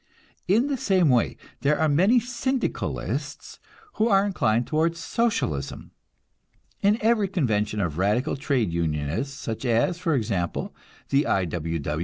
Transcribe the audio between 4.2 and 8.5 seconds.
inclined toward Socialism. In every convention of radical